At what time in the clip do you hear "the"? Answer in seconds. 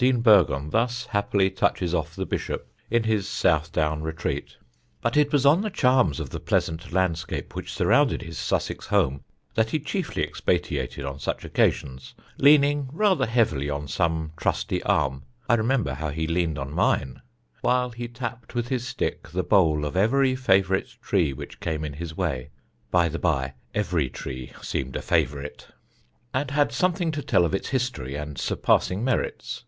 2.16-2.24, 5.60-5.68, 6.30-6.40, 19.28-19.44, 23.10-23.18